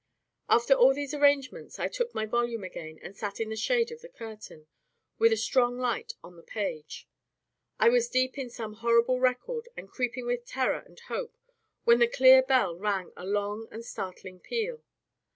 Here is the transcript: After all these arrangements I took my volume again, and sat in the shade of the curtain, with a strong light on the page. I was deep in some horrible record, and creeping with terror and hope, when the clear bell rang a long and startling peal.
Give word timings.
After 0.49 0.73
all 0.73 0.95
these 0.95 1.13
arrangements 1.13 1.77
I 1.77 1.87
took 1.87 2.11
my 2.15 2.25
volume 2.25 2.63
again, 2.63 2.97
and 3.03 3.15
sat 3.15 3.39
in 3.39 3.49
the 3.49 3.55
shade 3.55 3.91
of 3.91 4.01
the 4.01 4.09
curtain, 4.09 4.65
with 5.19 5.31
a 5.31 5.37
strong 5.37 5.77
light 5.77 6.13
on 6.23 6.35
the 6.37 6.41
page. 6.41 7.07
I 7.79 7.89
was 7.89 8.09
deep 8.09 8.35
in 8.35 8.49
some 8.49 8.73
horrible 8.73 9.19
record, 9.19 9.69
and 9.77 9.91
creeping 9.91 10.25
with 10.25 10.43
terror 10.43 10.81
and 10.83 10.99
hope, 11.01 11.37
when 11.83 11.99
the 11.99 12.07
clear 12.07 12.41
bell 12.41 12.75
rang 12.75 13.11
a 13.15 13.27
long 13.27 13.67
and 13.69 13.85
startling 13.85 14.39
peal. 14.39 14.81